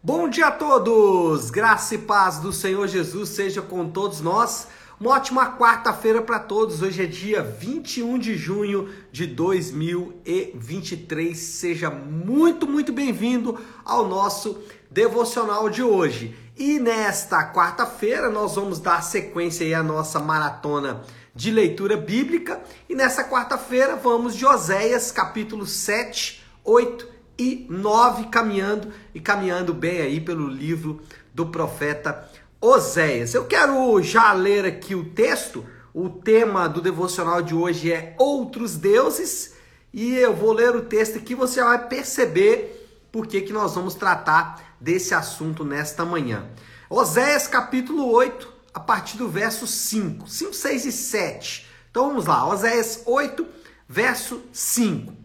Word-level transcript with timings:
Bom 0.00 0.28
dia 0.28 0.46
a 0.46 0.52
todos! 0.52 1.50
Graça 1.50 1.96
e 1.96 1.98
paz 1.98 2.38
do 2.38 2.52
Senhor 2.52 2.86
Jesus 2.86 3.30
seja 3.30 3.60
com 3.60 3.90
todos 3.90 4.20
nós. 4.20 4.68
Uma 5.00 5.16
ótima 5.16 5.58
quarta-feira 5.58 6.22
para 6.22 6.38
todos. 6.38 6.82
Hoje 6.82 7.02
é 7.02 7.06
dia 7.06 7.42
21 7.42 8.16
de 8.16 8.36
junho 8.36 8.88
de 9.10 9.26
2023. 9.26 11.36
Seja 11.36 11.90
muito, 11.90 12.64
muito 12.64 12.92
bem-vindo 12.92 13.58
ao 13.84 14.06
nosso 14.06 14.62
devocional 14.88 15.68
de 15.68 15.82
hoje. 15.82 16.32
E 16.56 16.78
nesta 16.78 17.52
quarta-feira 17.52 18.30
nós 18.30 18.54
vamos 18.54 18.78
dar 18.78 19.02
sequência 19.02 19.66
aí 19.66 19.74
à 19.74 19.82
nossa 19.82 20.20
maratona 20.20 21.02
de 21.34 21.50
leitura 21.50 21.96
bíblica. 21.96 22.62
E 22.88 22.94
nessa 22.94 23.24
quarta-feira 23.24 23.96
vamos 23.96 24.36
de 24.36 24.46
Oséias, 24.46 25.10
capítulo 25.10 25.66
7, 25.66 26.40
8 26.62 27.17
e 27.38 27.66
9, 27.70 28.24
caminhando 28.24 28.92
e 29.14 29.20
caminhando 29.20 29.72
bem 29.72 30.00
aí 30.00 30.20
pelo 30.20 30.48
livro 30.48 31.00
do 31.32 31.46
profeta 31.46 32.28
Oséias. 32.60 33.32
Eu 33.32 33.44
quero 33.44 34.02
já 34.02 34.32
ler 34.32 34.64
aqui 34.64 34.94
o 34.94 35.04
texto. 35.04 35.64
O 35.94 36.08
tema 36.08 36.68
do 36.68 36.80
devocional 36.80 37.40
de 37.40 37.54
hoje 37.54 37.92
é 37.92 38.14
Outros 38.18 38.76
Deuses. 38.76 39.54
E 39.92 40.14
eu 40.16 40.34
vou 40.34 40.52
ler 40.52 40.74
o 40.74 40.82
texto 40.82 41.16
aqui, 41.16 41.34
você 41.34 41.62
vai 41.62 41.86
perceber 41.86 43.06
por 43.10 43.26
que, 43.26 43.40
que 43.40 43.52
nós 43.52 43.74
vamos 43.74 43.94
tratar 43.94 44.74
desse 44.80 45.14
assunto 45.14 45.64
nesta 45.64 46.04
manhã. 46.04 46.46
Oséias 46.90 47.46
capítulo 47.46 48.10
8, 48.10 48.52
a 48.74 48.80
partir 48.80 49.16
do 49.16 49.28
verso 49.28 49.66
5, 49.66 50.28
5, 50.28 50.52
6 50.54 50.84
e 50.84 50.92
7. 50.92 51.66
Então 51.90 52.08
vamos 52.08 52.26
lá, 52.26 52.46
Oséias 52.46 53.02
8, 53.06 53.46
verso 53.88 54.42
5. 54.52 55.17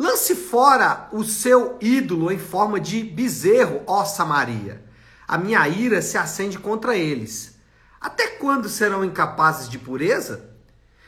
Lance 0.00 0.34
fora 0.34 1.10
o 1.12 1.22
seu 1.22 1.76
ídolo 1.78 2.32
em 2.32 2.38
forma 2.38 2.80
de 2.80 3.02
bezerro, 3.04 3.82
ó 3.86 4.02
Samaria. 4.06 4.82
A 5.28 5.36
minha 5.36 5.68
ira 5.68 6.00
se 6.00 6.16
acende 6.16 6.58
contra 6.58 6.96
eles. 6.96 7.58
Até 8.00 8.28
quando 8.28 8.66
serão 8.66 9.04
incapazes 9.04 9.68
de 9.68 9.78
pureza? 9.78 10.54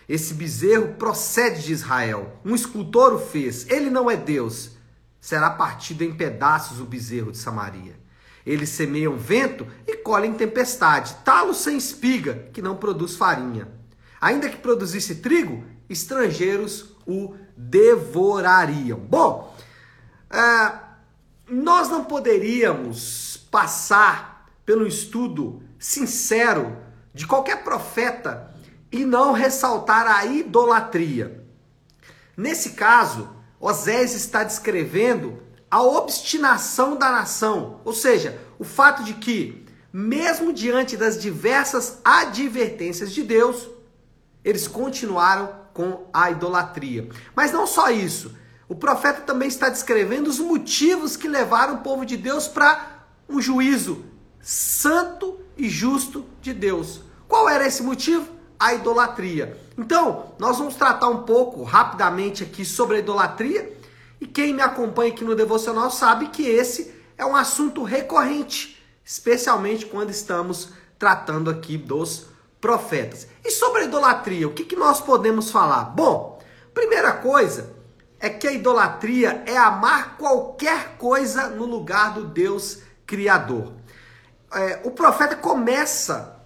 Esse 0.06 0.34
bezerro 0.34 0.92
procede 0.98 1.62
de 1.62 1.72
Israel. 1.72 2.38
Um 2.44 2.54
escultor 2.54 3.14
o 3.14 3.18
fez. 3.18 3.66
Ele 3.70 3.88
não 3.88 4.10
é 4.10 4.14
Deus. 4.14 4.72
Será 5.18 5.48
partido 5.48 6.04
em 6.04 6.14
pedaços 6.14 6.78
o 6.78 6.84
bezerro 6.84 7.32
de 7.32 7.38
Samaria. 7.38 7.98
Eles 8.44 8.68
semeiam 8.68 9.16
vento 9.16 9.66
e 9.86 9.96
colhem 9.96 10.34
tempestade, 10.34 11.16
talo 11.24 11.54
sem 11.54 11.78
espiga, 11.78 12.50
que 12.52 12.60
não 12.60 12.76
produz 12.76 13.16
farinha. 13.16 13.68
Ainda 14.20 14.50
que 14.50 14.58
produzisse 14.58 15.14
trigo, 15.14 15.64
estrangeiros 15.88 16.94
o 17.06 17.34
devorariam. 17.56 18.98
Bom, 18.98 19.54
uh, 20.30 20.78
nós 21.48 21.88
não 21.88 22.04
poderíamos 22.04 23.46
passar 23.50 24.46
pelo 24.64 24.86
estudo 24.86 25.62
sincero 25.78 26.76
de 27.12 27.26
qualquer 27.26 27.62
profeta 27.62 28.50
e 28.90 29.04
não 29.04 29.32
ressaltar 29.32 30.06
a 30.06 30.24
idolatria. 30.24 31.44
Nesse 32.36 32.70
caso, 32.70 33.28
Osés 33.60 34.14
está 34.14 34.44
descrevendo 34.44 35.42
a 35.70 35.82
obstinação 35.82 36.96
da 36.96 37.10
nação, 37.10 37.80
ou 37.84 37.94
seja, 37.94 38.38
o 38.58 38.64
fato 38.64 39.02
de 39.04 39.14
que, 39.14 39.64
mesmo 39.92 40.52
diante 40.52 40.96
das 40.96 41.20
diversas 41.20 41.98
advertências 42.04 43.12
de 43.12 43.22
Deus, 43.22 43.68
eles 44.44 44.68
continuaram 44.68 45.61
com 45.72 46.06
a 46.12 46.30
idolatria. 46.30 47.08
Mas 47.34 47.52
não 47.52 47.66
só 47.66 47.90
isso. 47.90 48.36
O 48.68 48.74
profeta 48.74 49.20
também 49.22 49.48
está 49.48 49.68
descrevendo 49.68 50.28
os 50.30 50.38
motivos 50.38 51.16
que 51.16 51.28
levaram 51.28 51.74
o 51.74 51.78
povo 51.78 52.06
de 52.06 52.16
Deus 52.16 52.48
para 52.48 53.04
um 53.28 53.40
juízo 53.40 54.04
santo 54.40 55.38
e 55.56 55.68
justo 55.68 56.26
de 56.40 56.52
Deus. 56.52 57.00
Qual 57.28 57.48
era 57.48 57.66
esse 57.66 57.82
motivo? 57.82 58.28
A 58.58 58.74
idolatria. 58.74 59.58
Então, 59.76 60.34
nós 60.38 60.58
vamos 60.58 60.74
tratar 60.74 61.08
um 61.08 61.22
pouco 61.22 61.62
rapidamente 61.62 62.42
aqui 62.42 62.64
sobre 62.64 62.96
a 62.96 62.98
idolatria. 63.00 63.76
E 64.20 64.26
quem 64.26 64.54
me 64.54 64.62
acompanha 64.62 65.12
aqui 65.12 65.24
no 65.24 65.34
devocional 65.34 65.90
sabe 65.90 66.28
que 66.28 66.42
esse 66.42 66.94
é 67.16 67.24
um 67.24 67.34
assunto 67.34 67.82
recorrente, 67.82 68.80
especialmente 69.04 69.86
quando 69.86 70.10
estamos 70.10 70.70
tratando 70.98 71.50
aqui 71.50 71.76
dos 71.76 72.26
profetas. 72.62 73.26
E 73.44 73.50
sobre 73.50 73.82
a 73.82 73.84
idolatria, 73.84 74.46
o 74.46 74.52
que, 74.52 74.64
que 74.64 74.76
nós 74.76 75.00
podemos 75.00 75.50
falar? 75.50 75.86
Bom, 75.86 76.40
primeira 76.72 77.12
coisa 77.12 77.74
é 78.20 78.30
que 78.30 78.46
a 78.46 78.52
idolatria 78.52 79.42
é 79.44 79.56
amar 79.56 80.16
qualquer 80.16 80.96
coisa 80.96 81.48
no 81.48 81.66
lugar 81.66 82.14
do 82.14 82.24
Deus 82.24 82.78
Criador. 83.04 83.72
É, 84.54 84.80
o 84.84 84.92
profeta 84.92 85.34
começa 85.34 86.40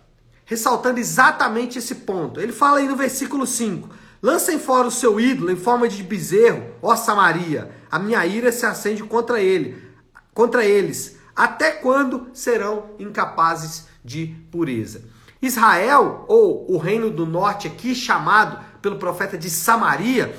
ressaltando 0.47 0.99
exatamente 0.99 1.79
esse 1.79 1.97
ponto. 1.97 2.41
Ele 2.41 2.53
fala 2.53 2.79
aí 2.79 2.89
no 2.89 2.97
versículo 2.97 3.47
5: 3.47 3.91
Lancem 4.23 4.59
fora 4.59 4.89
o 4.89 4.93
seu 4.93 5.21
ídolo 5.21 5.51
em 5.51 5.57
forma 5.57 5.87
de 5.87 6.03
bezerro, 6.03 6.75
ó 6.81 6.97
Samaria. 6.97 7.71
A 7.91 7.99
minha 7.99 8.25
ira 8.25 8.51
se 8.51 8.65
acende 8.65 9.03
contra 9.03 9.39
ele, 9.39 9.93
contra 10.33 10.65
eles. 10.65 11.19
Até 11.35 11.73
quando 11.73 12.29
serão 12.33 12.93
incapazes 12.99 13.87
de 14.03 14.35
pureza? 14.51 15.16
Israel, 15.41 16.25
ou 16.29 16.71
o 16.71 16.79
reino 16.79 17.11
do 17.11 17.27
norte 17.27 17.67
aqui, 17.67 17.95
chamado 17.95 18.59
pelo 18.81 18.97
profeta 18.97 19.37
de 19.37 19.51
Samaria, 19.51 20.35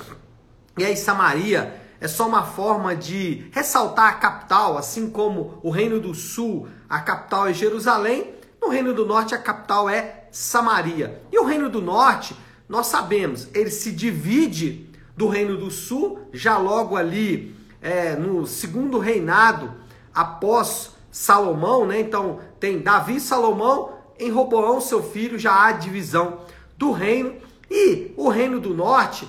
e 0.77 0.85
aí 0.85 0.95
Samaria 0.95 1.81
é 1.99 2.07
só 2.07 2.27
uma 2.27 2.43
forma 2.43 2.95
de 2.95 3.49
ressaltar 3.51 4.09
a 4.09 4.13
capital, 4.13 4.77
assim 4.77 5.09
como 5.09 5.59
o 5.63 5.71
reino 5.71 5.99
do 5.99 6.13
sul, 6.13 6.67
a 6.87 6.99
capital 6.99 7.47
é 7.47 7.53
Jerusalém, 7.53 8.33
no 8.61 8.69
reino 8.69 8.93
do 8.93 9.05
norte 9.05 9.33
a 9.33 9.37
capital 9.37 9.89
é 9.89 10.27
Samaria. 10.31 11.21
E 11.31 11.39
o 11.39 11.45
reino 11.45 11.69
do 11.69 11.81
norte, 11.81 12.35
nós 12.69 12.87
sabemos, 12.87 13.47
ele 13.53 13.71
se 13.71 13.91
divide 13.91 14.87
do 15.15 15.27
reino 15.27 15.57
do 15.57 15.71
sul, 15.71 16.27
já 16.31 16.57
logo 16.57 16.95
ali 16.95 17.55
é, 17.81 18.15
no 18.15 18.45
segundo 18.45 18.99
reinado 18.99 19.73
após 20.13 20.91
Salomão, 21.11 21.87
né? 21.87 21.99
Então 21.99 22.39
tem 22.59 22.79
Davi 22.79 23.15
e 23.15 23.19
Salomão, 23.19 23.96
em 24.19 24.29
Roboão, 24.29 24.81
seu 24.81 25.01
filho, 25.03 25.37
já 25.37 25.65
há 25.65 25.71
divisão 25.71 26.41
do 26.77 26.91
reino. 26.91 27.35
E 27.69 28.13
o 28.15 28.29
reino 28.29 28.59
do 28.59 28.73
norte, 28.73 29.27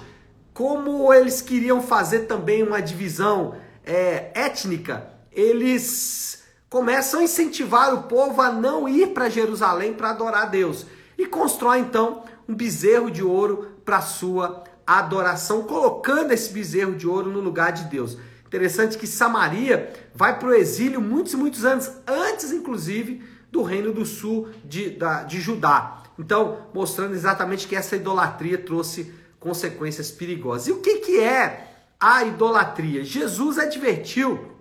como 0.54 1.12
eles 1.12 1.40
queriam 1.40 1.82
fazer 1.82 2.20
também 2.20 2.62
uma 2.62 2.80
divisão 2.80 3.56
é, 3.84 4.30
étnica, 4.34 5.08
eles 5.32 6.42
começam 6.68 7.20
a 7.20 7.24
incentivar 7.24 7.94
o 7.94 8.02
povo 8.04 8.40
a 8.40 8.52
não 8.52 8.88
ir 8.88 9.08
para 9.08 9.28
Jerusalém 9.28 9.94
para 9.94 10.10
adorar 10.10 10.42
a 10.42 10.46
Deus. 10.46 10.86
E 11.16 11.26
constrói 11.26 11.80
então 11.80 12.22
um 12.48 12.54
bezerro 12.54 13.10
de 13.10 13.22
ouro 13.22 13.78
para 13.84 14.00
sua 14.00 14.64
adoração, 14.86 15.64
colocando 15.64 16.32
esse 16.32 16.52
bezerro 16.52 16.94
de 16.94 17.06
ouro 17.06 17.30
no 17.30 17.40
lugar 17.40 17.72
de 17.72 17.84
Deus. 17.84 18.16
Interessante 18.46 18.96
que 18.96 19.06
Samaria 19.06 19.92
vai 20.14 20.38
para 20.38 20.48
o 20.48 20.54
exílio 20.54 21.00
muitos 21.00 21.34
e 21.34 21.36
muitos 21.36 21.64
anos 21.64 21.90
antes, 22.06 22.50
inclusive, 22.50 23.22
do 23.50 23.62
reino 23.62 23.92
do 23.92 24.04
sul 24.04 24.48
de, 24.64 24.90
da, 24.90 25.22
de 25.22 25.40
Judá. 25.40 26.02
Então, 26.18 26.66
mostrando 26.74 27.14
exatamente 27.14 27.66
que 27.66 27.76
essa 27.76 27.96
idolatria 27.96 28.58
trouxe 28.58 29.12
consequências 29.38 30.10
perigosas. 30.10 30.68
E 30.68 30.72
o 30.72 30.80
que, 30.80 30.98
que 30.98 31.20
é 31.20 31.68
a 31.98 32.24
idolatria? 32.24 33.04
Jesus 33.04 33.58
advertiu 33.58 34.52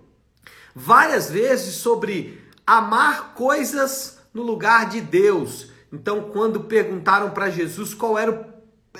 várias 0.74 1.30
vezes 1.30 1.74
sobre 1.76 2.40
amar 2.66 3.34
coisas 3.34 4.18
no 4.32 4.42
lugar 4.42 4.88
de 4.88 5.00
Deus. 5.00 5.70
Então, 5.92 6.30
quando 6.30 6.60
perguntaram 6.60 7.30
para 7.30 7.50
Jesus 7.50 7.92
qual 7.92 8.16
era 8.16 8.30
o, 8.30 8.44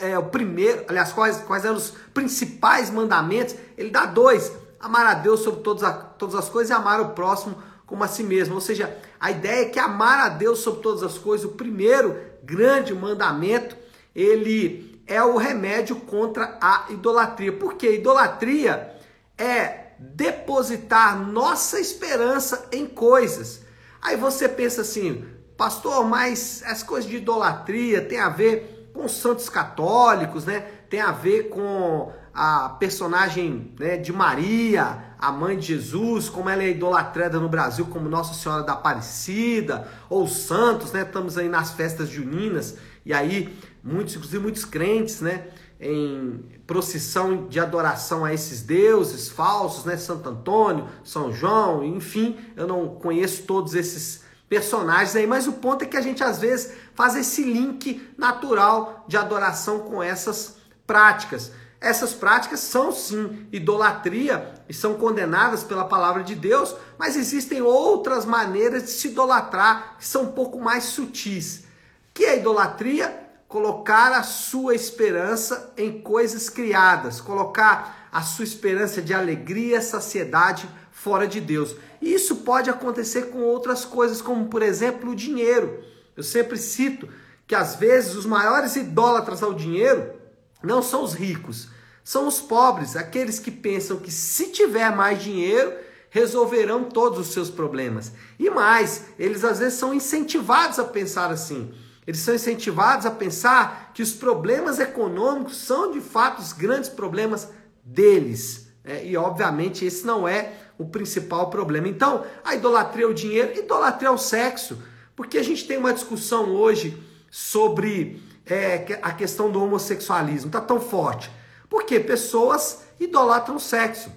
é, 0.00 0.18
o 0.18 0.24
primeiro, 0.24 0.84
aliás, 0.88 1.12
quais, 1.12 1.38
quais 1.38 1.64
eram 1.64 1.76
os 1.76 1.92
principais 2.12 2.90
mandamentos, 2.90 3.54
ele 3.76 3.90
dá 3.90 4.06
dois: 4.06 4.52
amar 4.80 5.06
a 5.06 5.14
Deus 5.14 5.40
sobre 5.40 5.60
todas, 5.60 5.84
a, 5.84 5.92
todas 5.92 6.34
as 6.34 6.48
coisas 6.48 6.70
e 6.70 6.72
amar 6.72 7.00
o 7.00 7.10
próximo 7.10 7.56
como 7.88 8.04
a 8.04 8.08
si 8.08 8.22
mesmo. 8.22 8.54
Ou 8.54 8.60
seja, 8.60 8.96
a 9.18 9.32
ideia 9.32 9.62
é 9.62 9.68
que 9.70 9.80
amar 9.80 10.20
a 10.20 10.28
Deus 10.28 10.60
sobre 10.60 10.82
todas 10.82 11.02
as 11.02 11.18
coisas, 11.18 11.50
o 11.50 11.54
primeiro 11.54 12.16
grande 12.44 12.94
mandamento, 12.94 13.76
ele 14.14 15.02
é 15.06 15.22
o 15.22 15.36
remédio 15.36 15.96
contra 15.96 16.58
a 16.60 16.86
idolatria. 16.90 17.52
Porque 17.52 17.90
idolatria 17.90 18.94
é 19.36 19.88
depositar 19.98 21.18
nossa 21.18 21.80
esperança 21.80 22.68
em 22.70 22.86
coisas. 22.86 23.62
Aí 24.00 24.16
você 24.16 24.48
pensa 24.48 24.82
assim, 24.82 25.24
pastor, 25.56 26.04
mas 26.04 26.62
as 26.66 26.82
coisas 26.82 27.10
de 27.10 27.16
idolatria 27.16 28.02
tem 28.02 28.20
a 28.20 28.28
ver 28.28 28.90
com 28.92 29.06
os 29.06 29.12
santos 29.12 29.48
católicos, 29.48 30.44
né? 30.44 30.60
Tem 30.90 31.00
a 31.00 31.10
ver 31.10 31.48
com 31.48 32.12
a 32.40 32.68
personagem 32.68 33.72
né, 33.80 33.96
de 33.96 34.12
Maria, 34.12 35.12
a 35.18 35.32
mãe 35.32 35.58
de 35.58 35.66
Jesus, 35.66 36.28
como 36.28 36.48
ela 36.48 36.62
é 36.62 36.70
idolatrada 36.70 37.40
no 37.40 37.48
Brasil 37.48 37.86
como 37.86 38.08
Nossa 38.08 38.32
Senhora 38.32 38.62
da 38.62 38.74
Aparecida, 38.74 39.88
ou 40.08 40.28
santos, 40.28 40.92
né? 40.92 41.02
Estamos 41.02 41.36
aí 41.36 41.48
nas 41.48 41.72
festas 41.72 42.08
juninas, 42.08 42.76
e 43.04 43.12
aí 43.12 43.58
muitos, 43.82 44.14
inclusive 44.14 44.40
muitos 44.40 44.64
crentes, 44.64 45.20
né, 45.20 45.48
em 45.80 46.44
procissão 46.64 47.48
de 47.48 47.58
adoração 47.58 48.24
a 48.24 48.32
esses 48.32 48.62
deuses 48.62 49.28
falsos, 49.28 49.84
né? 49.84 49.96
Santo 49.96 50.28
Antônio, 50.28 50.86
São 51.02 51.32
João, 51.32 51.82
enfim, 51.82 52.36
eu 52.54 52.68
não 52.68 52.86
conheço 52.86 53.42
todos 53.42 53.74
esses 53.74 54.22
personagens 54.48 55.16
aí, 55.16 55.26
mas 55.26 55.48
o 55.48 55.54
ponto 55.54 55.82
é 55.82 55.88
que 55.88 55.96
a 55.96 56.00
gente 56.00 56.22
às 56.22 56.38
vezes 56.38 56.72
faz 56.94 57.16
esse 57.16 57.42
link 57.42 58.08
natural 58.16 59.04
de 59.08 59.16
adoração 59.16 59.80
com 59.80 60.00
essas 60.00 60.56
práticas. 60.86 61.50
Essas 61.80 62.12
práticas 62.12 62.60
são 62.60 62.90
sim 62.90 63.46
idolatria 63.52 64.52
e 64.68 64.74
são 64.74 64.94
condenadas 64.94 65.62
pela 65.62 65.84
palavra 65.84 66.24
de 66.24 66.34
Deus, 66.34 66.74
mas 66.98 67.16
existem 67.16 67.62
outras 67.62 68.24
maneiras 68.24 68.82
de 68.82 68.90
se 68.90 69.08
idolatrar 69.08 69.96
que 69.96 70.06
são 70.06 70.22
um 70.22 70.32
pouco 70.32 70.60
mais 70.60 70.84
sutis. 70.84 71.64
Que 72.12 72.24
é 72.24 72.38
idolatria? 72.38 73.26
Colocar 73.46 74.12
a 74.12 74.24
sua 74.24 74.74
esperança 74.74 75.72
em 75.76 76.02
coisas 76.02 76.50
criadas, 76.50 77.20
colocar 77.20 78.08
a 78.12 78.22
sua 78.22 78.44
esperança 78.44 79.00
de 79.00 79.14
alegria, 79.14 79.80
saciedade 79.80 80.68
fora 80.90 81.28
de 81.28 81.40
Deus. 81.40 81.76
E 82.02 82.12
isso 82.12 82.36
pode 82.36 82.68
acontecer 82.68 83.30
com 83.30 83.38
outras 83.38 83.84
coisas, 83.84 84.20
como 84.20 84.48
por 84.48 84.62
exemplo 84.62 85.12
o 85.12 85.16
dinheiro. 85.16 85.82
Eu 86.16 86.24
sempre 86.24 86.58
cito 86.58 87.08
que 87.46 87.54
às 87.54 87.76
vezes 87.76 88.16
os 88.16 88.26
maiores 88.26 88.74
idólatras 88.74 89.42
ao 89.42 89.54
dinheiro 89.54 90.17
não 90.62 90.82
são 90.82 91.02
os 91.02 91.14
ricos, 91.14 91.68
são 92.02 92.26
os 92.26 92.40
pobres, 92.40 92.96
aqueles 92.96 93.38
que 93.38 93.50
pensam 93.50 93.98
que 93.98 94.10
se 94.10 94.46
tiver 94.50 94.94
mais 94.94 95.22
dinheiro, 95.22 95.74
resolverão 96.10 96.84
todos 96.84 97.18
os 97.18 97.32
seus 97.32 97.50
problemas. 97.50 98.12
E 98.38 98.48
mais, 98.48 99.04
eles 99.18 99.44
às 99.44 99.58
vezes 99.58 99.78
são 99.78 99.92
incentivados 99.92 100.78
a 100.78 100.84
pensar 100.84 101.30
assim. 101.30 101.72
Eles 102.06 102.20
são 102.20 102.34
incentivados 102.34 103.04
a 103.04 103.10
pensar 103.10 103.92
que 103.92 104.02
os 104.02 104.12
problemas 104.12 104.78
econômicos 104.78 105.58
são 105.58 105.92
de 105.92 106.00
fato 106.00 106.40
os 106.40 106.54
grandes 106.54 106.88
problemas 106.88 107.48
deles. 107.84 108.68
É, 108.82 109.04
e 109.04 109.14
obviamente 109.16 109.84
esse 109.84 110.06
não 110.06 110.26
é 110.26 110.54
o 110.78 110.86
principal 110.86 111.50
problema. 111.50 111.88
Então, 111.88 112.24
a 112.42 112.54
idolatria 112.54 113.04
é 113.04 113.08
o 113.08 113.12
dinheiro, 113.12 113.58
idolatria 113.58 114.08
é 114.08 114.12
o 114.12 114.16
sexo. 114.16 114.82
Porque 115.14 115.36
a 115.36 115.42
gente 115.42 115.66
tem 115.66 115.76
uma 115.76 115.92
discussão 115.92 116.50
hoje 116.52 116.96
sobre 117.30 118.22
é, 118.48 118.98
a 119.02 119.12
questão 119.12 119.50
do 119.50 119.62
homossexualismo, 119.62 120.48
está 120.48 120.60
tão 120.60 120.80
forte. 120.80 121.30
Porque 121.68 122.00
pessoas 122.00 122.80
idolatram 122.98 123.56
o 123.56 123.60
sexo. 123.60 124.10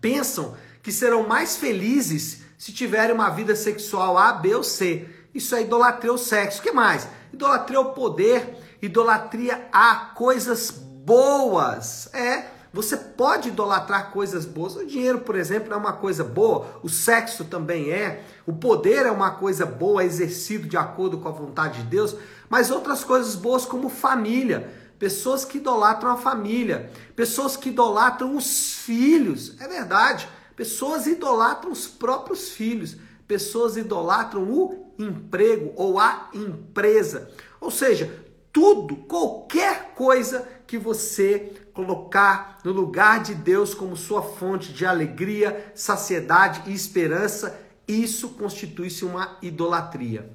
Pensam 0.00 0.56
que 0.82 0.92
serão 0.92 1.26
mais 1.26 1.56
felizes 1.56 2.42
se 2.56 2.72
tiverem 2.72 3.14
uma 3.14 3.30
vida 3.30 3.54
sexual 3.54 4.16
A, 4.16 4.32
B 4.32 4.54
ou 4.54 4.62
C. 4.62 5.08
Isso 5.34 5.54
é 5.54 5.62
idolatria 5.62 6.10
ao 6.10 6.18
sexo. 6.18 6.60
O 6.60 6.62
que 6.62 6.72
mais? 6.72 7.08
Idolatria 7.32 7.78
ao 7.78 7.92
poder, 7.92 8.56
idolatria 8.80 9.68
a 9.72 10.12
coisas 10.14 10.70
boas. 10.70 12.08
É, 12.12 12.44
você 12.72 12.96
pode 12.96 13.48
idolatrar 13.48 14.10
coisas 14.10 14.44
boas. 14.44 14.76
O 14.76 14.86
dinheiro, 14.86 15.20
por 15.20 15.36
exemplo, 15.36 15.72
é 15.72 15.76
uma 15.76 15.92
coisa 15.92 16.22
boa, 16.22 16.80
o 16.82 16.88
sexo 16.88 17.44
também 17.44 17.90
é, 17.90 18.24
o 18.46 18.52
poder 18.52 19.06
é 19.06 19.10
uma 19.10 19.30
coisa 19.32 19.64
boa, 19.64 20.04
exercido 20.04 20.68
de 20.68 20.76
acordo 20.76 21.18
com 21.18 21.28
a 21.28 21.32
vontade 21.32 21.82
de 21.82 21.88
Deus, 21.88 22.16
mas 22.48 22.70
outras 22.70 23.04
coisas 23.04 23.34
boas 23.34 23.64
como 23.64 23.88
família, 23.88 24.70
pessoas 24.98 25.44
que 25.44 25.58
idolatram 25.58 26.10
a 26.10 26.16
família, 26.16 26.90
pessoas 27.14 27.56
que 27.56 27.70
idolatram 27.70 28.36
os 28.36 28.74
filhos. 28.74 29.58
É 29.60 29.68
verdade, 29.68 30.28
pessoas 30.56 31.06
idolatram 31.06 31.70
os 31.70 31.86
próprios 31.86 32.50
filhos, 32.50 32.96
pessoas 33.26 33.76
idolatram 33.76 34.42
o 34.42 34.92
emprego 34.98 35.72
ou 35.76 35.98
a 35.98 36.28
empresa. 36.34 37.30
Ou 37.60 37.70
seja, 37.70 38.12
tudo, 38.52 38.96
qualquer 38.96 39.92
coisa 39.94 40.48
que 40.66 40.76
você 40.76 41.52
colocar 41.78 42.58
no 42.64 42.72
lugar 42.72 43.22
de 43.22 43.36
Deus 43.36 43.72
como 43.72 43.96
sua 43.96 44.20
fonte 44.20 44.72
de 44.72 44.84
alegria, 44.84 45.70
saciedade 45.76 46.68
e 46.68 46.74
esperança, 46.74 47.56
isso 47.86 48.30
constitui-se 48.30 49.04
uma 49.04 49.38
idolatria. 49.40 50.28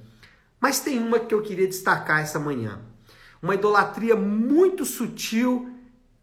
Mas 0.57 0.79
tem 0.79 0.97
uma 0.97 1.19
que 1.19 1.33
eu 1.33 1.41
queria 1.41 1.67
destacar 1.67 2.21
essa 2.21 2.39
manhã. 2.39 2.79
Uma 3.41 3.55
idolatria 3.55 4.15
muito 4.15 4.85
sutil 4.85 5.69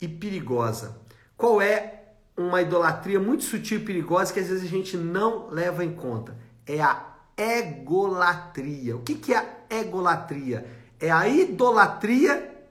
e 0.01 0.09
perigosa. 0.09 0.97
Qual 1.37 1.61
é 1.61 2.15
uma 2.35 2.63
idolatria 2.63 3.21
muito 3.21 3.45
sutil 3.45 3.79
e 3.79 3.85
perigosa 3.85 4.33
que 4.33 4.41
às 4.41 4.49
vezes 4.49 4.65
a 4.65 4.69
gente 4.69 4.97
não 4.97 5.51
leva 5.51 5.85
em 5.85 5.95
conta? 5.95 6.35
É 6.65 6.81
a 6.81 6.99
egolatria. 7.37 8.97
O 8.97 9.03
que 9.03 9.35
é 9.35 9.37
a 9.37 9.77
egolatria? 9.77 10.67
É 10.99 11.11
a 11.11 11.29
idolatria 11.29 12.65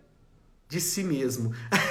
de 0.67 0.81
si 0.81 1.03
mesmo. 1.03 1.53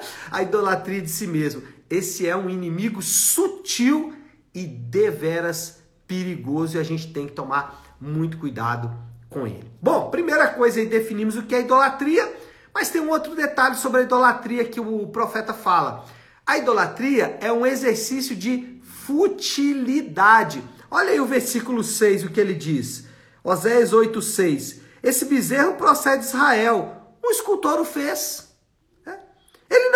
a 0.30 0.42
idolatria 0.42 1.00
de 1.00 1.10
si 1.10 1.26
mesmo. 1.26 1.62
Esse 1.88 2.26
é 2.26 2.36
um 2.36 2.50
inimigo 2.50 3.00
sutil 3.02 4.12
e 4.54 4.66
deveras 4.66 5.78
perigoso 6.06 6.76
e 6.76 6.80
a 6.80 6.82
gente 6.82 7.12
tem 7.12 7.26
que 7.26 7.32
tomar 7.32 7.96
muito 8.00 8.38
cuidado 8.38 8.90
com 9.28 9.46
ele. 9.46 9.70
Bom, 9.80 10.10
primeira 10.10 10.48
coisa 10.48 10.80
aí 10.80 10.86
definimos 10.86 11.36
o 11.36 11.42
que 11.42 11.54
é 11.54 11.60
idolatria, 11.60 12.32
mas 12.74 12.90
tem 12.90 13.00
um 13.00 13.10
outro 13.10 13.34
detalhe 13.34 13.76
sobre 13.76 14.00
a 14.00 14.04
idolatria 14.04 14.64
que 14.64 14.80
o 14.80 15.06
profeta 15.08 15.52
fala. 15.52 16.04
A 16.46 16.56
idolatria 16.56 17.36
é 17.40 17.52
um 17.52 17.66
exercício 17.66 18.34
de 18.34 18.80
futilidade. 19.06 20.62
Olha 20.90 21.10
aí 21.10 21.20
o 21.20 21.26
versículo 21.26 21.84
6, 21.84 22.24
o 22.24 22.30
que 22.30 22.40
ele 22.40 22.54
diz. 22.54 23.04
Oséias 23.44 23.92
8:6. 23.92 24.80
Esse 25.02 25.26
bezerro 25.26 25.74
procede 25.74 26.22
de 26.22 26.28
Israel. 26.28 27.16
Um 27.24 27.30
escultor 27.30 27.78
o 27.80 27.84
fez. 27.84 28.47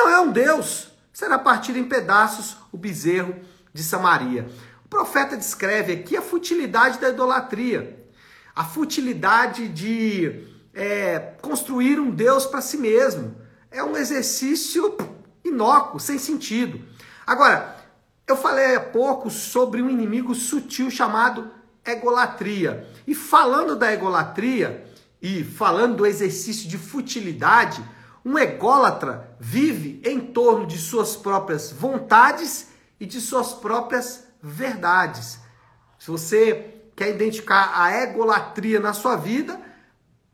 Não 0.03 0.11
é 0.11 0.21
um 0.21 0.33
Deus. 0.33 0.89
Será 1.13 1.39
partido 1.39 1.79
em 1.79 1.85
pedaços 1.85 2.57
o 2.73 2.77
bezerro 2.77 3.37
de 3.73 3.83
Samaria. 3.83 4.49
O 4.85 4.89
profeta 4.89 5.37
descreve 5.37 5.93
aqui 5.93 6.17
a 6.17 6.23
futilidade 6.23 6.99
da 6.99 7.09
idolatria 7.09 8.03
a 8.55 8.65
futilidade 8.65 9.69
de 9.69 10.45
é, 10.75 11.19
construir 11.41 11.99
um 11.99 12.11
Deus 12.11 12.47
para 12.47 12.61
si 12.61 12.77
mesmo. 12.77 13.35
É 13.71 13.83
um 13.83 13.97
exercício 13.97 14.97
inócuo, 15.45 15.99
sem 15.99 16.19
sentido. 16.19 16.81
Agora, 17.27 17.77
eu 18.27 18.37
falei 18.37 18.77
há 18.77 18.81
pouco 18.81 19.31
sobre 19.31 19.83
um 19.83 19.89
inimigo 19.89 20.35
sutil 20.35 20.91
chamado 20.91 21.51
egolatria. 21.85 22.87
E 23.07 23.15
falando 23.15 23.75
da 23.75 23.93
egolatria 23.93 24.87
e 25.21 25.43
falando 25.43 25.97
do 25.97 26.07
exercício 26.07 26.69
de 26.69 26.77
futilidade, 26.77 27.83
um 28.25 28.39
ególatra 28.39 29.37
vive 29.41 30.01
em 30.05 30.21
torno 30.21 30.67
de 30.67 30.79
suas 30.79 31.17
próprias 31.17 31.73
vontades 31.73 32.69
e 33.01 33.07
de 33.07 33.21
suas 33.21 33.53
próprias 33.53 34.25
verdades. 34.41 35.41
Se 35.99 36.11
você 36.11 36.83
quer 36.95 37.11
identificar 37.11 37.73
a 37.75 38.03
egolatria 38.03 38.79
na 38.79 38.93
sua 38.93 39.17
vida, 39.17 39.61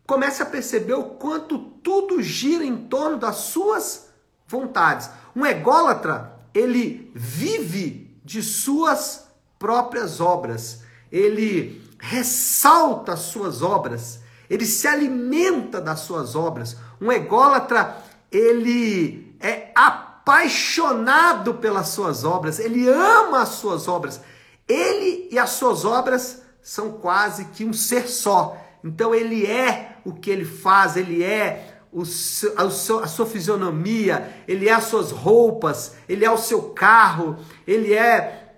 comece 0.07 0.43
a 0.43 0.47
perceber 0.47 0.95
o 0.95 1.05
quanto 1.05 1.59
tudo 1.59 2.23
gira 2.23 2.65
em 2.65 2.89
torno 2.89 3.19
das 3.19 3.37
suas 3.37 4.09
vontades. 4.47 5.11
Um 5.35 5.47
ególatra, 5.47 6.39
ele 6.55 7.11
vive 7.15 8.19
de 8.25 8.43
suas 8.43 9.29
próprias 9.59 10.21
obras. 10.21 10.83
Ele 11.11 11.83
ressalta 11.99 13.13
as 13.13 13.21
suas 13.21 13.63
obras. 13.63 14.21
Ele 14.49 14.65
se 14.65 14.87
alimenta 14.87 15.81
das 15.81 16.01
suas 16.01 16.35
obras. 16.35 16.77
Um 17.01 17.13
ególatra, 17.13 17.97
ele 18.31 19.37
é 19.41 19.71
apaixonado 19.75 21.55
pelas 21.55 21.89
suas 21.89 22.25
obras, 22.25 22.59
ele 22.59 22.89
ama 22.89 23.43
as 23.43 23.51
suas 23.51 23.89
obras. 23.89 24.21
Ele 24.67 25.29
e 25.31 25.39
as 25.39 25.51
suas 25.51 25.85
obras 25.85 26.43
são 26.61 26.93
quase 26.93 27.47
que 27.47 27.65
um 27.65 27.73
ser 27.73 28.09
só. 28.09 28.57
Então 28.85 29.15
ele 29.15 29.47
é 29.47 29.97
o 30.05 30.13
que 30.13 30.31
ele 30.31 30.45
faz, 30.45 30.97
ele 30.97 31.25
é 31.25 31.79
o 31.93 32.05
seu, 32.05 32.53
a, 32.57 32.71
seu, 32.71 32.99
a 33.01 33.07
sua 33.07 33.27
fisionomia, 33.27 34.31
ele 34.47 34.69
é 34.69 34.73
as 34.73 34.85
suas 34.85 35.11
roupas, 35.11 35.95
ele 36.09 36.25
é 36.25 36.31
o 36.31 36.37
seu 36.37 36.63
carro, 36.71 37.37
ele 37.67 37.95
é, 37.95 38.53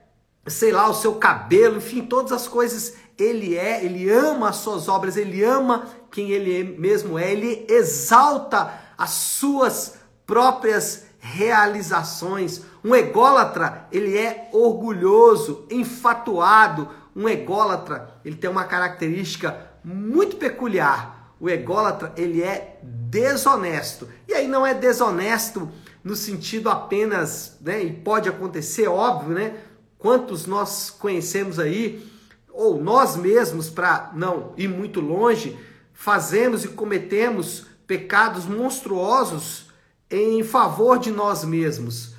sei 0.46 0.72
lá, 0.72 0.88
o 0.88 0.94
seu 0.94 1.14
cabelo, 1.14 1.76
enfim, 1.76 2.04
todas 2.04 2.32
as 2.32 2.48
coisas 2.48 2.96
ele 3.20 3.56
é, 3.56 3.84
ele 3.84 4.10
ama 4.10 4.48
as 4.48 4.56
suas 4.56 4.88
obras, 4.88 5.16
ele 5.16 5.44
ama 5.44 5.86
quem 6.10 6.30
ele 6.30 6.76
mesmo 6.78 7.18
é, 7.18 7.30
ele 7.30 7.66
exalta 7.68 8.72
as 8.96 9.10
suas 9.10 9.94
próprias 10.26 11.04
realizações. 11.18 12.62
Um 12.82 12.94
ególatra, 12.94 13.86
ele 13.92 14.16
é 14.16 14.48
orgulhoso, 14.52 15.66
enfatuado, 15.70 16.88
um 17.14 17.28
ególatra, 17.28 18.14
ele 18.24 18.36
tem 18.36 18.48
uma 18.48 18.64
característica 18.64 19.70
muito 19.84 20.36
peculiar. 20.36 21.34
O 21.38 21.48
ególatra, 21.48 22.12
ele 22.16 22.42
é 22.42 22.78
desonesto. 22.82 24.08
E 24.28 24.34
aí 24.34 24.46
não 24.46 24.66
é 24.66 24.74
desonesto 24.74 25.68
no 26.02 26.14
sentido 26.14 26.70
apenas, 26.70 27.58
né, 27.60 27.82
e 27.82 27.92
pode 27.92 28.28
acontecer, 28.28 28.88
óbvio, 28.88 29.34
né? 29.34 29.54
Quantos 29.98 30.46
nós 30.46 30.88
conhecemos 30.90 31.58
aí, 31.58 32.09
ou 32.60 32.78
nós 32.78 33.16
mesmos, 33.16 33.70
para 33.70 34.10
não 34.14 34.52
ir 34.54 34.68
muito 34.68 35.00
longe, 35.00 35.58
fazemos 35.94 36.62
e 36.62 36.68
cometemos 36.68 37.64
pecados 37.86 38.44
monstruosos 38.44 39.70
em 40.10 40.44
favor 40.44 40.98
de 40.98 41.10
nós 41.10 41.42
mesmos. 41.42 42.12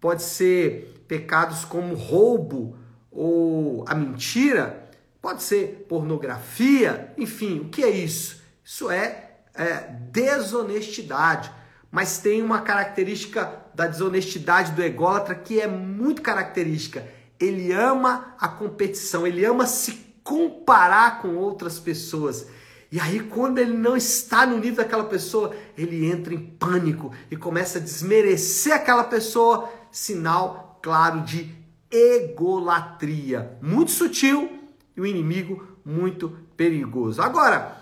Pode 0.00 0.22
ser 0.22 1.02
pecados 1.08 1.64
como 1.64 1.96
roubo 1.96 2.76
ou 3.10 3.84
a 3.88 3.96
mentira, 3.96 4.88
pode 5.20 5.42
ser 5.42 5.86
pornografia, 5.88 7.12
enfim, 7.18 7.58
o 7.58 7.68
que 7.68 7.82
é 7.82 7.90
isso? 7.90 8.40
Isso 8.64 8.88
é, 8.88 9.38
é 9.56 9.88
desonestidade. 10.12 11.50
Mas 11.90 12.18
tem 12.18 12.42
uma 12.42 12.60
característica 12.60 13.60
da 13.74 13.88
desonestidade 13.88 14.70
do 14.70 14.84
ególatra 14.84 15.34
que 15.34 15.60
é 15.60 15.66
muito 15.66 16.22
característica. 16.22 17.17
Ele 17.40 17.72
ama 17.72 18.34
a 18.38 18.48
competição, 18.48 19.26
ele 19.26 19.44
ama 19.44 19.66
se 19.66 19.92
comparar 20.22 21.22
com 21.22 21.36
outras 21.36 21.78
pessoas. 21.78 22.46
E 22.90 22.98
aí, 22.98 23.20
quando 23.20 23.58
ele 23.58 23.76
não 23.76 23.96
está 23.96 24.46
no 24.46 24.58
nível 24.58 24.76
daquela 24.76 25.04
pessoa, 25.04 25.54
ele 25.76 26.06
entra 26.06 26.34
em 26.34 26.38
pânico 26.38 27.12
e 27.30 27.36
começa 27.36 27.78
a 27.78 27.82
desmerecer 27.82 28.74
aquela 28.74 29.04
pessoa, 29.04 29.70
sinal 29.90 30.78
claro 30.82 31.20
de 31.20 31.54
egolatria. 31.90 33.58
Muito 33.60 33.90
sutil 33.90 34.58
e 34.96 35.00
o 35.00 35.06
inimigo 35.06 35.66
muito 35.84 36.36
perigoso. 36.56 37.22
Agora, 37.22 37.76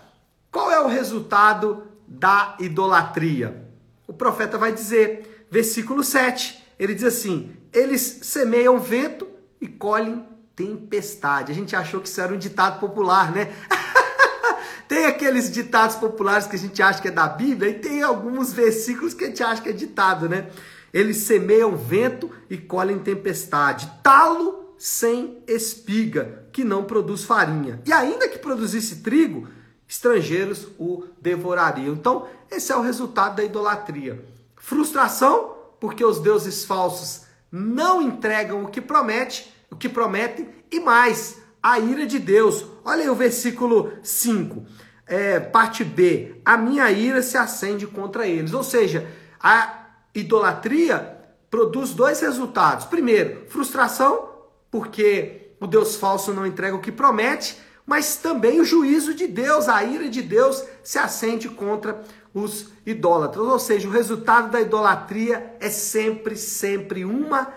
qual 0.51 0.71
é 0.71 0.81
o 0.81 0.89
resultado 0.89 1.85
da 2.07 2.57
idolatria? 2.61 3.65
O 4.07 4.13
profeta 4.13 4.57
vai 4.57 4.73
dizer, 4.73 5.47
versículo 5.51 6.05
7, 6.05 6.63
ele 6.79 6.95
diz 6.95 7.05
assim: 7.05 7.51
Eles 7.73 8.21
semeiam 8.23 8.79
vento 8.79 9.26
e 9.61 9.67
colhem 9.67 10.27
tempestade. 10.55 11.53
A 11.53 11.55
gente 11.55 11.77
achou 11.77 12.01
que 12.01 12.09
isso 12.09 12.21
era 12.21 12.33
um 12.33 12.39
ditado 12.39 12.81
popular, 12.81 13.31
né? 13.31 13.53
Tem 14.89 15.05
aqueles 15.05 15.51
ditados 15.51 15.97
populares 15.97 16.47
que 16.47 16.57
a 16.57 16.59
gente 16.59 16.81
acha 16.83 17.03
que 17.03 17.09
é 17.09 17.11
da 17.11 17.27
Bíblia 17.27 17.71
e 17.71 17.75
tem 17.75 18.03
alguns 18.03 18.53
versículos 18.53 19.15
que 19.15 19.25
a 19.25 19.27
gente 19.27 19.43
acha 19.43 19.61
que 19.61 19.69
é 19.69 19.73
ditado, 19.73 20.29
né? 20.29 20.49
Eles 20.93 21.19
semeiam 21.19 21.77
vento 21.77 22.31
e 22.49 22.57
colhem 22.57 23.01
tempestade, 23.01 23.91
talo 24.01 24.75
sem 24.79 25.43
espiga, 25.47 26.45
que 26.53 26.63
não 26.63 26.85
produz 26.85 27.25
farinha. 27.25 27.83
E 27.85 27.93
ainda 27.93 28.29
que 28.29 28.39
produzisse 28.39 29.03
trigo, 29.03 29.49
estrangeiros 29.89 30.69
o 30.79 31.05
devorariam. 31.21 31.95
Então, 31.95 32.29
esse 32.51 32.71
é 32.71 32.77
o 32.77 32.81
resultado 32.81 33.37
da 33.37 33.45
idolatria. 33.45 34.25
Frustração, 34.57 35.57
porque 35.81 36.05
os 36.05 36.21
deuses 36.21 36.65
falsos 36.65 37.26
não 37.57 38.03
entregam 38.03 38.63
o 38.63 38.69
que 38.69 38.83
promete, 38.83 39.51
o 39.71 39.77
que 39.77 39.89
prometem, 39.89 40.47
e 40.71 40.79
mais, 40.79 41.39
a 41.63 41.79
ira 41.79 42.07
de 42.07 42.19
Deus. 42.19 42.67
Olha 42.85 43.05
aí 43.05 43.09
o 43.09 43.15
versículo 43.15 43.93
5, 44.03 44.63
é, 45.07 45.41
parte 45.41 45.83
B. 45.83 46.41
A 46.45 46.59
minha 46.59 46.91
ira 46.91 47.23
se 47.23 47.39
acende 47.39 47.87
contra 47.87 48.27
eles. 48.27 48.53
Ou 48.53 48.63
seja, 48.63 49.09
a 49.41 49.87
idolatria 50.15 51.19
produz 51.51 51.95
dois 51.95 52.21
resultados. 52.21 52.85
Primeiro, 52.85 53.47
frustração, 53.49 54.29
porque 54.71 55.53
o 55.59 55.67
Deus 55.67 55.97
falso 55.97 56.35
não 56.35 56.47
entrega 56.47 56.77
o 56.77 56.81
que 56.81 56.93
promete, 56.93 57.57
mas 57.87 58.17
também 58.17 58.61
o 58.61 58.65
juízo 58.65 59.15
de 59.15 59.27
Deus, 59.27 59.67
a 59.67 59.83
ira 59.83 60.11
de 60.11 60.21
Deus 60.21 60.63
se 60.83 60.99
acende 60.99 61.49
contra 61.49 62.03
os 62.37 62.69
idólatras. 62.85 63.47
Ou 63.47 63.59
seja, 63.59 63.89
o 63.89 63.91
resultado 63.91 64.51
da 64.51 64.61
idolatria 64.61 65.57
é 65.59 65.71
sempre, 65.71 66.37
sempre 66.37 67.03
uma 67.03 67.51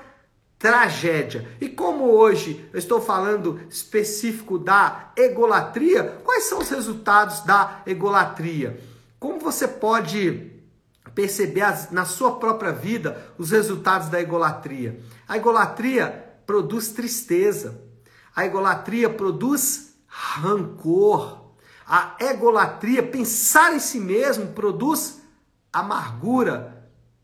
tragédia. 0.58 1.48
E 1.60 1.68
como 1.68 2.06
hoje 2.06 2.66
eu 2.72 2.80
estou 2.80 3.02
falando 3.02 3.60
específico 3.70 4.58
da 4.58 5.12
egolatria, 5.18 6.22
quais 6.24 6.46
são 6.46 6.60
os 6.60 6.70
resultados 6.70 7.42
da 7.42 7.82
egolatria? 7.86 8.80
Como 9.20 9.40
você 9.40 9.68
pode 9.68 10.50
perceber 11.14 11.62
as, 11.62 11.92
na 11.92 12.06
sua 12.06 12.38
própria 12.38 12.72
vida 12.72 13.22
os 13.38 13.52
resultados 13.52 14.08
da 14.08 14.22
egolatria? 14.22 15.00
A 15.28 15.36
egolatria 15.36 16.26
produz 16.46 16.90
tristeza. 16.90 17.82
A 18.34 18.46
egolatria 18.46 19.10
produz 19.10 19.94
rancor. 20.08 21.49
A 21.90 22.16
egolatria, 22.20 23.02
pensar 23.02 23.74
em 23.74 23.80
si 23.80 24.00
mesmo, 24.00 24.54
produz 24.54 25.20
amargura 25.74 26.80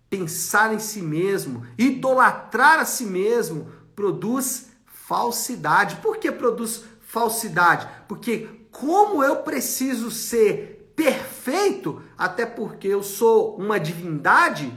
pensar 0.10 0.74
em 0.74 0.79
si 0.79 1.01
mesmo, 1.01 1.65
idolatrar 1.77 2.79
a 2.79 2.86
si 2.86 3.05
mesmo, 3.05 3.67
produz 3.95 4.67
falsidade. 4.86 5.98
Por 5.98 6.17
que 6.17 6.31
produz 6.31 6.84
falsidade? 7.01 7.88
Porque 8.07 8.48
como 8.72 9.24
eu 9.24 9.38
preciso 9.38 10.10
ser 10.10 10.93
perfeito, 10.95 12.01
até 12.17 12.45
porque 12.45 12.88
eu 12.88 13.03
sou 13.03 13.57
uma 13.57 13.79
divindade, 13.79 14.72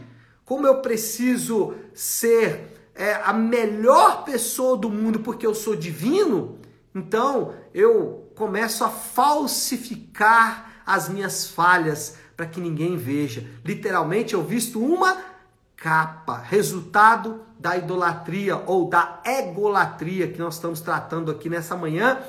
como 0.45 0.67
eu 0.67 0.81
preciso 0.81 1.75
ser 1.95 2.91
é, 2.95 3.15
a 3.25 3.33
melhor 3.33 4.25
pessoa 4.25 4.77
do 4.77 4.91
mundo 4.91 5.21
porque 5.21 5.47
eu 5.47 5.55
sou 5.55 5.77
divino, 5.77 6.59
então 6.93 7.55
eu 7.73 8.28
começo 8.39 8.85
a 8.85 8.89
falsificar 8.89 10.83
as 10.87 11.09
minhas 11.09 11.49
falhas, 11.49 12.17
para 12.37 12.47
que 12.47 12.61
ninguém 12.61 12.97
veja. 12.97 13.45
Literalmente, 13.65 14.33
eu 14.33 14.45
visto 14.45 14.81
uma 14.81 15.19
capa, 15.77 16.39
resultado 16.39 17.43
da 17.59 17.77
idolatria 17.77 18.63
ou 18.65 18.89
da 18.89 19.21
egolatria 19.27 20.29
que 20.29 20.39
nós 20.39 20.55
estamos 20.55 20.81
tratando 20.81 21.33
aqui 21.33 21.51
nessa 21.51 21.77
manhã 21.77 22.21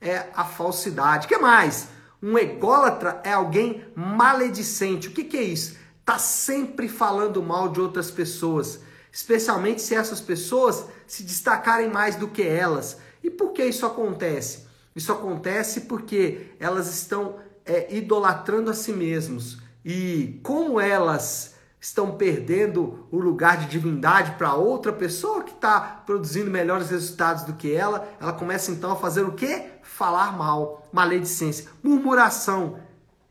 é 0.00 0.26
a 0.34 0.44
falsidade. 0.44 1.26
que 1.26 1.36
mais? 1.36 1.88
Um 2.22 2.38
ególatra 2.38 3.20
é 3.24 3.32
alguém 3.32 3.84
maledicente. 3.94 5.08
O 5.08 5.10
que, 5.10 5.24
que 5.24 5.36
é 5.36 5.42
isso? 5.42 5.76
Tá 6.04 6.18
sempre 6.18 6.88
falando 6.88 7.42
mal 7.42 7.68
de 7.68 7.80
outras 7.80 8.10
pessoas, 8.10 8.80
especialmente 9.12 9.82
se 9.82 9.96
essas 9.96 10.20
pessoas 10.20 10.86
se 11.06 11.24
destacarem 11.24 11.90
mais 11.90 12.14
do 12.14 12.28
que 12.28 12.42
elas. 12.42 12.98
E 13.22 13.30
por 13.30 13.50
que 13.50 13.64
isso 13.64 13.84
acontece? 13.84 14.65
Isso 14.96 15.12
acontece 15.12 15.82
porque 15.82 16.52
elas 16.58 16.88
estão 16.88 17.36
é, 17.66 17.94
idolatrando 17.94 18.70
a 18.70 18.74
si 18.74 18.94
mesmos. 18.94 19.58
E 19.84 20.40
como 20.42 20.80
elas 20.80 21.54
estão 21.78 22.12
perdendo 22.12 23.06
o 23.12 23.18
lugar 23.18 23.58
de 23.58 23.66
divindade 23.66 24.32
para 24.32 24.54
outra 24.54 24.92
pessoa 24.92 25.44
que 25.44 25.52
está 25.52 25.78
produzindo 26.06 26.50
melhores 26.50 26.88
resultados 26.88 27.44
do 27.44 27.52
que 27.52 27.72
ela, 27.72 28.08
ela 28.18 28.32
começa 28.32 28.72
então 28.72 28.90
a 28.90 28.96
fazer 28.96 29.22
o 29.22 29.32
quê? 29.32 29.66
Falar 29.82 30.36
mal, 30.36 30.88
maledicência, 30.90 31.68
murmuração. 31.82 32.80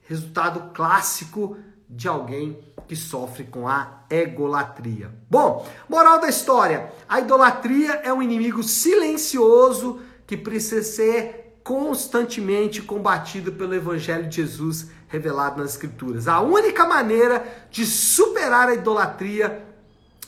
Resultado 0.07 0.71
clássico 0.71 1.57
de 1.89 2.07
alguém 2.07 2.63
que 2.87 2.95
sofre 2.95 3.43
com 3.43 3.67
a 3.67 4.03
egolatria. 4.09 5.11
Bom, 5.27 5.67
moral 5.89 6.21
da 6.21 6.29
história: 6.29 6.93
a 7.09 7.19
idolatria 7.19 7.93
é 8.03 8.13
um 8.13 8.21
inimigo 8.21 8.61
silencioso 8.61 9.99
que 10.27 10.37
precisa 10.37 10.83
ser 10.83 11.44
constantemente 11.65 12.79
combatido 12.79 13.51
pelo 13.53 13.73
Evangelho 13.73 14.29
de 14.29 14.35
Jesus 14.35 14.91
revelado 15.07 15.59
nas 15.59 15.71
Escrituras. 15.71 16.27
A 16.27 16.39
única 16.39 16.85
maneira 16.85 17.43
de 17.71 17.87
superar 17.87 18.69
a 18.69 18.75
idolatria, 18.75 19.65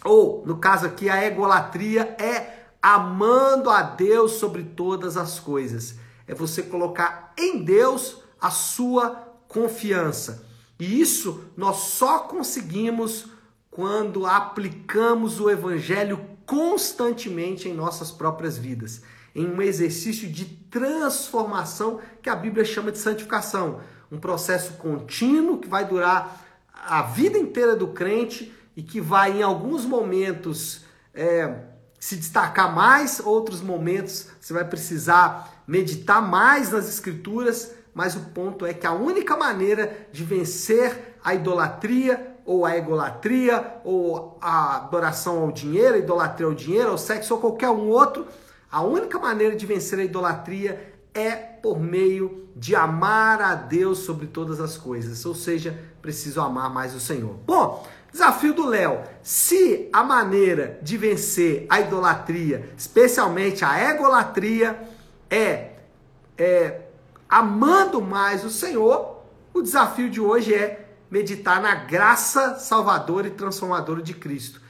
ou 0.04 0.44
no 0.48 0.58
caso 0.58 0.88
aqui 0.88 1.08
a 1.08 1.24
egolatria, 1.24 2.16
é 2.20 2.66
amando 2.82 3.70
a 3.70 3.84
Deus 3.84 4.32
sobre 4.32 4.64
todas 4.64 5.16
as 5.16 5.40
coisas. 5.40 6.00
É 6.28 6.34
você 6.34 6.64
colocar 6.64 7.34
em 7.38 7.64
Deus 7.64 8.18
a 8.42 8.50
sua 8.50 9.12
confiança. 9.48 10.44
E 10.80 11.00
isso 11.00 11.44
nós 11.56 11.76
só 11.76 12.18
conseguimos 12.18 13.28
quando 13.70 14.26
aplicamos 14.26 15.40
o 15.40 15.52
Evangelho 15.52 16.20
constantemente 16.48 17.70
em 17.70 17.76
nossas 17.76 18.12
próprias 18.12 18.58
vidas 18.58 19.04
em 19.38 19.48
um 19.48 19.62
exercício 19.62 20.28
de 20.28 20.46
transformação 20.46 22.00
que 22.24 22.30
a 22.30 22.36
Bíblia 22.36 22.66
chama 22.66 22.92
de 22.92 22.98
santificação. 22.98 23.80
Um 24.12 24.20
processo 24.20 24.74
contínuo 24.74 25.60
que 25.60 25.68
vai 25.68 25.86
durar 25.86 26.44
a 26.74 27.04
vida 27.04 27.38
inteira 27.38 27.76
do 27.76 27.90
crente 27.90 28.52
e 28.76 28.82
que 28.82 29.00
vai, 29.00 29.38
em 29.38 29.44
alguns 29.44 29.86
momentos, 29.86 30.86
é, 31.14 31.54
se 32.00 32.16
destacar 32.16 32.74
mais, 32.74 33.20
outros 33.20 33.62
momentos 33.62 34.28
você 34.42 34.54
vai 34.54 34.66
precisar 34.66 35.64
meditar 35.68 36.20
mais 36.20 36.72
nas 36.72 36.90
Escrituras, 36.90 37.74
mas 37.94 38.16
o 38.16 38.22
ponto 38.32 38.66
é 38.66 38.74
que 38.74 38.88
a 38.88 38.94
única 38.94 39.38
maneira 39.38 40.08
de 40.12 40.24
vencer 40.24 41.16
a 41.24 41.36
idolatria, 41.36 42.36
ou 42.44 42.66
a 42.66 42.76
egolatria, 42.76 43.82
ou 43.84 44.40
a 44.42 44.78
adoração 44.78 45.44
ao 45.44 45.52
dinheiro, 45.52 45.96
a 45.96 46.00
idolatria 46.00 46.48
ao 46.48 46.54
dinheiro, 46.56 46.90
ao 46.90 46.98
sexo, 46.98 47.36
ou 47.36 47.40
qualquer 47.40 47.70
um 47.70 47.88
outro, 47.90 48.26
a 48.72 48.82
única 48.82 49.18
maneira 49.18 49.56
de 49.56 49.66
vencer 49.66 50.00
a 50.00 50.04
idolatria 50.04 50.94
é 51.14 51.32
por 51.32 51.80
meio 51.80 52.48
de 52.56 52.76
amar 52.76 53.42
a 53.42 53.56
Deus 53.56 54.00
sobre 54.00 54.28
todas 54.28 54.60
as 54.60 54.78
coisas, 54.78 55.26
ou 55.26 55.34
seja, 55.34 55.78
preciso 56.02 56.42
amar 56.42 56.70
mais 56.70 56.94
o 56.94 57.00
Senhor. 57.00 57.36
Bom, 57.46 57.88
desafio 58.12 58.54
do 58.54 58.66
Léo: 58.66 59.02
se 59.24 59.90
a 59.94 60.04
maneira 60.04 60.80
de 60.82 60.98
vencer 60.98 61.66
a 61.70 61.80
idolatria, 61.80 62.70
especialmente 62.78 63.64
a 63.64 63.92
egolatria, 63.92 64.80
é, 65.30 65.72
é 66.38 66.82
amando 67.30 68.02
mais 68.02 68.44
o 68.44 68.50
Senhor, 68.50 69.24
o 69.54 69.62
desafio 69.62 70.10
de 70.10 70.22
hoje 70.22 70.54
é 70.54 70.88
meditar 71.10 71.62
na 71.62 71.74
graça 71.76 72.56
salvadora 72.60 73.28
e 73.28 73.32
transformadora 73.32 74.02
de 74.02 74.14
Cristo. 74.14 74.62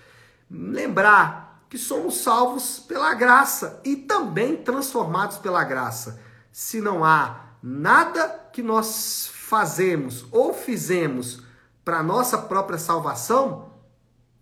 Lembrar 0.49 1.46
que 1.69 1.77
somos 1.77 2.17
salvos 2.17 2.79
pela 2.79 3.13
graça 3.13 3.81
e 3.83 3.95
também 3.95 4.57
transformados 4.57 5.37
pela 5.37 5.63
graça. 5.63 6.19
Se 6.51 6.79
não 6.79 7.03
há 7.03 7.47
nada 7.61 8.49
que 8.51 8.63
nós 8.63 9.29
fazemos 9.33 10.25
ou 10.31 10.53
fizemos 10.53 11.41
para 11.83 12.03
nossa 12.03 12.37
própria 12.37 12.77
salvação, 12.77 13.67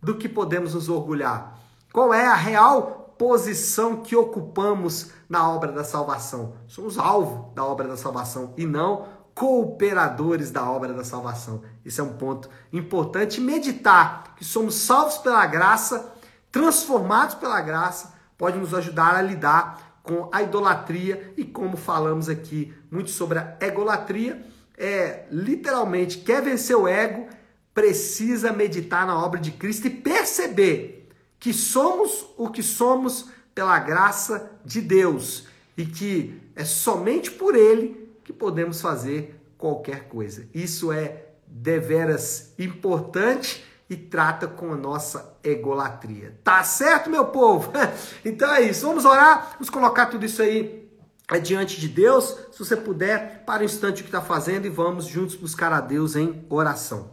do 0.05 0.15
que 0.15 0.29
podemos 0.29 0.75
nos 0.75 0.87
orgulhar? 0.87 1.57
Qual 1.91 2.13
é 2.13 2.27
a 2.27 2.35
real 2.35 3.15
posição 3.17 3.97
que 3.97 4.15
ocupamos 4.15 5.09
na 5.27 5.49
obra 5.49 5.71
da 5.71 5.83
salvação? 5.83 6.53
Somos 6.67 6.99
alvo 6.99 7.51
da 7.55 7.65
obra 7.65 7.87
da 7.87 7.97
salvação 7.97 8.53
e 8.55 8.65
não 8.65 9.07
cooperadores 9.33 10.51
da 10.51 10.69
obra 10.69 10.93
da 10.93 11.03
salvação. 11.03 11.61
Isso 11.83 11.99
é 11.99 12.03
um 12.03 12.13
ponto 12.13 12.49
importante. 12.71 13.41
Meditar 13.41 14.35
que 14.37 14.45
somos 14.45 14.75
salvos 14.75 15.17
pela 15.17 15.45
graça, 15.45 16.13
transformados 16.55 17.35
pela 17.35 17.59
graça, 17.59 18.13
pode 18.37 18.57
nos 18.57 18.73
ajudar 18.73 19.13
a 19.13 19.21
lidar 19.21 19.99
com 20.01 20.29
a 20.31 20.41
idolatria 20.41 21.33
e 21.35 21.43
como 21.43 21.75
falamos 21.75 22.29
aqui 22.29 22.73
muito 22.89 23.09
sobre 23.09 23.39
a 23.39 23.57
egolatria, 23.59 24.41
é 24.77 25.25
literalmente 25.29 26.19
quer 26.19 26.41
vencer 26.41 26.77
o 26.77 26.87
ego, 26.87 27.27
precisa 27.73 28.53
meditar 28.53 29.05
na 29.05 29.21
obra 29.21 29.37
de 29.37 29.51
Cristo 29.51 29.87
e 29.87 29.89
perceber 29.89 31.09
que 31.37 31.51
somos 31.51 32.25
o 32.37 32.49
que 32.49 32.63
somos 32.63 33.29
pela 33.53 33.77
graça 33.77 34.49
de 34.63 34.79
Deus 34.79 35.47
e 35.75 35.85
que 35.85 36.41
é 36.55 36.63
somente 36.63 37.31
por 37.31 37.53
ele 37.53 38.09
que 38.23 38.31
podemos 38.31 38.79
fazer 38.79 39.37
qualquer 39.57 40.07
coisa. 40.07 40.47
Isso 40.53 40.89
é 40.93 41.25
deveras 41.45 42.53
importante 42.57 43.61
e 43.89 43.95
trata 43.95 44.47
com 44.47 44.73
a 44.73 44.75
nossa 44.75 45.37
egolatria. 45.43 46.39
Tá 46.43 46.63
certo, 46.63 47.09
meu 47.09 47.25
povo? 47.25 47.71
Então 48.25 48.51
é 48.53 48.61
isso. 48.61 48.87
Vamos 48.87 49.05
orar, 49.05 49.51
vamos 49.53 49.69
colocar 49.69 50.07
tudo 50.07 50.25
isso 50.25 50.41
aí 50.41 50.85
é 51.31 51.39
diante 51.39 51.79
de 51.79 51.87
Deus. 51.87 52.37
Se 52.51 52.59
você 52.59 52.75
puder, 52.75 53.43
para 53.45 53.61
o 53.61 53.65
instante 53.65 54.01
o 54.01 54.03
que 54.03 54.09
está 54.09 54.21
fazendo 54.21 54.65
e 54.65 54.69
vamos 54.69 55.05
juntos 55.05 55.35
buscar 55.35 55.71
a 55.73 55.81
Deus 55.81 56.15
em 56.15 56.45
oração. 56.49 57.11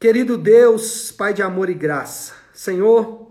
Querido 0.00 0.36
Deus, 0.36 1.10
Pai 1.12 1.32
de 1.32 1.42
amor 1.42 1.70
e 1.70 1.74
graça, 1.74 2.34
Senhor, 2.52 3.28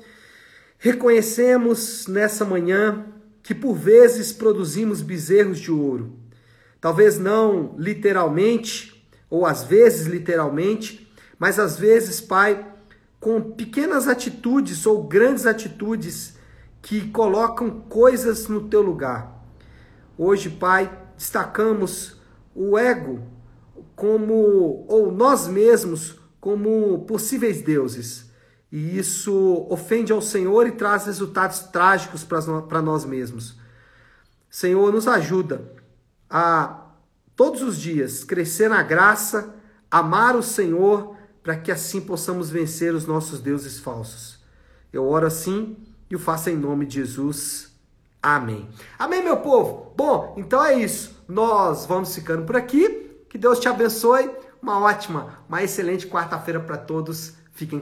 reconhecemos 0.79 2.07
nessa 2.07 2.43
manhã 2.43 3.05
que 3.43 3.53
por 3.53 3.75
vezes 3.75 4.31
produzimos 4.31 5.01
bezerros 5.01 5.59
de 5.59 5.71
ouro. 5.71 6.17
Talvez 6.79 7.19
não 7.19 7.75
literalmente, 7.77 9.07
ou 9.29 9.45
às 9.45 9.63
vezes 9.63 10.07
literalmente, 10.07 11.02
mas 11.43 11.59
às 11.59 11.77
vezes, 11.77 12.21
Pai, 12.21 12.65
com 13.19 13.41
pequenas 13.41 14.07
atitudes 14.07 14.85
ou 14.85 15.03
grandes 15.03 15.45
atitudes 15.45 16.37
que 16.81 17.09
colocam 17.09 17.81
coisas 17.81 18.47
no 18.47 18.69
teu 18.69 18.81
lugar. 18.81 19.43
Hoje, 20.17 20.49
Pai, 20.49 20.89
destacamos 21.17 22.15
o 22.55 22.77
ego 22.77 23.23
como, 23.93 24.85
ou 24.87 25.11
nós 25.11 25.45
mesmos, 25.45 26.17
como 26.39 27.03
possíveis 27.05 27.61
deuses. 27.61 28.31
E 28.71 28.97
isso 28.97 29.67
ofende 29.69 30.13
ao 30.13 30.21
Senhor 30.21 30.65
e 30.65 30.71
traz 30.71 31.07
resultados 31.07 31.59
trágicos 31.59 32.23
para 32.23 32.81
nós 32.81 33.03
mesmos. 33.03 33.57
Senhor, 34.49 34.93
nos 34.93 35.09
ajuda 35.09 35.73
a 36.29 36.85
todos 37.35 37.61
os 37.61 37.77
dias 37.77 38.23
crescer 38.23 38.69
na 38.69 38.81
graça, 38.81 39.53
amar 39.91 40.37
o 40.37 40.41
Senhor, 40.41 41.12
para 41.43 41.57
que 41.57 41.71
assim 41.71 41.99
possamos 41.99 42.49
vencer 42.49 42.95
os 42.95 43.05
nossos 43.05 43.41
deuses 43.41 43.77
falsos. 43.77 44.39
Eu 44.91 45.07
oro 45.07 45.27
assim 45.27 45.77
e 46.09 46.15
o 46.15 46.19
faço 46.19 46.49
em 46.49 46.55
nome 46.55 46.85
de 46.85 46.95
Jesus. 46.95 47.71
Amém. 48.21 48.69
Amém, 48.97 49.21
meu 49.21 49.37
povo? 49.37 49.93
Bom, 49.97 50.33
então 50.37 50.63
é 50.63 50.73
isso. 50.79 51.21
Nós 51.27 51.85
vamos 51.85 52.15
ficando 52.15 52.45
por 52.45 52.55
aqui. 52.55 53.25
Que 53.29 53.37
Deus 53.37 53.59
te 53.59 53.67
abençoe 53.67 54.31
uma 54.61 54.79
ótima, 54.79 55.39
uma 55.49 55.61
excelente 55.61 56.07
quarta-feira 56.07 56.59
para 56.59 56.77
todos 56.77 57.33